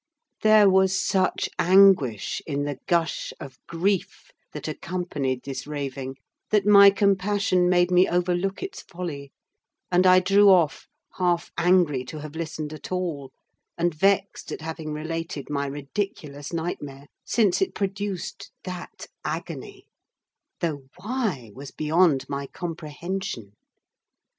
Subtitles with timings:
[0.41, 6.15] There was such anguish in the gush of grief that accompanied this raving,
[6.49, 9.31] that my compassion made me overlook its folly,
[9.91, 10.87] and I drew off,
[11.19, 13.31] half angry to have listened at all,
[13.77, 19.85] and vexed at having related my ridiculous nightmare, since it produced that agony;
[20.61, 23.51] though why was beyond my comprehension.